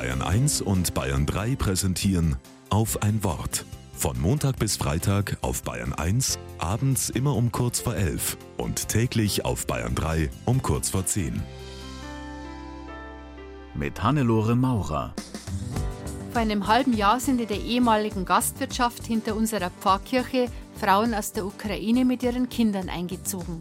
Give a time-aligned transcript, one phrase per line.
[0.00, 2.36] Bayern 1 und Bayern 3 präsentieren
[2.70, 3.66] auf ein Wort.
[3.92, 9.44] Von Montag bis Freitag auf Bayern 1, abends immer um kurz vor 11 und täglich
[9.44, 11.42] auf Bayern 3 um kurz vor 10.
[13.74, 15.14] Mit Hannelore Maurer.
[16.32, 20.46] Vor einem halben Jahr sind in der ehemaligen Gastwirtschaft hinter unserer Pfarrkirche
[20.80, 23.60] Frauen aus der Ukraine mit ihren Kindern eingezogen.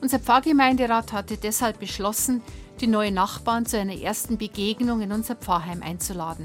[0.00, 2.42] Unser Pfarrgemeinderat hatte deshalb beschlossen,
[2.84, 6.44] die neuen Nachbarn zu einer ersten Begegnung in unser Pfarrheim einzuladen.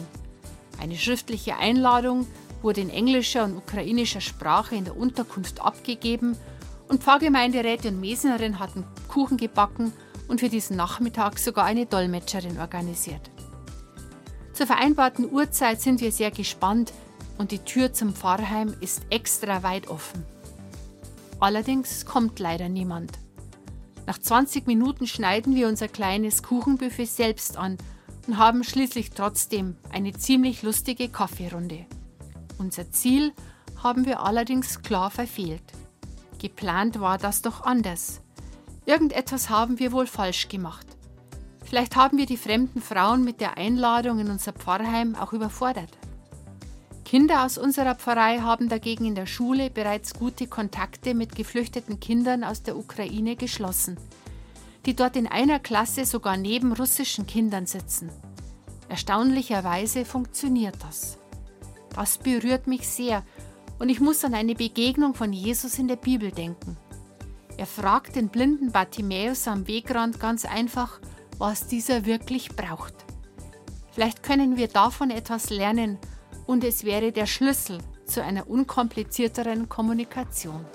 [0.80, 2.26] Eine schriftliche Einladung
[2.62, 6.38] wurde in englischer und ukrainischer Sprache in der Unterkunft abgegeben
[6.88, 9.92] und Pfarrgemeinderäte und Mesnerin hatten Kuchen gebacken
[10.30, 13.30] und für diesen Nachmittag sogar eine Dolmetscherin organisiert.
[14.54, 16.94] Zur vereinbarten Uhrzeit sind wir sehr gespannt
[17.38, 20.24] und die Tür zum Pfarrheim ist extra weit offen.
[21.42, 23.12] Allerdings kommt leider niemand.
[24.10, 27.78] Nach 20 Minuten schneiden wir unser kleines Kuchenbuffet selbst an
[28.26, 31.86] und haben schließlich trotzdem eine ziemlich lustige Kaffeerunde.
[32.58, 33.34] Unser Ziel
[33.84, 35.62] haben wir allerdings klar verfehlt.
[36.40, 38.22] Geplant war das doch anders.
[38.88, 40.88] Irgendetwas haben wir wohl falsch gemacht.
[41.64, 46.00] Vielleicht haben wir die fremden Frauen mit der Einladung in unser Pfarrheim auch überfordert.
[47.10, 52.44] Kinder aus unserer Pfarrei haben dagegen in der Schule bereits gute Kontakte mit geflüchteten Kindern
[52.44, 53.98] aus der Ukraine geschlossen,
[54.86, 58.12] die dort in einer Klasse sogar neben russischen Kindern sitzen.
[58.90, 61.18] Erstaunlicherweise funktioniert das.
[61.96, 63.24] Das berührt mich sehr
[63.80, 66.78] und ich muss an eine Begegnung von Jesus in der Bibel denken.
[67.58, 71.00] Er fragt den blinden Bartimäus am Wegrand ganz einfach,
[71.40, 72.94] was dieser wirklich braucht.
[73.94, 75.98] Vielleicht können wir davon etwas lernen
[76.50, 80.66] und es wäre der Schlüssel zu einer unkomplizierteren Kommunikation.